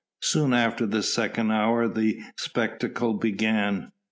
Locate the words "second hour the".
1.03-2.19